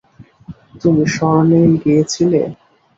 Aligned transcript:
তুমি 0.81 1.03
সরনেইল 1.15 1.71
গিয়েছিলে? 1.83 2.41